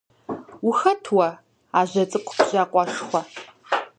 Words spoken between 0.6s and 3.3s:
Ухэт уэ, ажэ цӀыкӀу бжьакъуэшхуэ?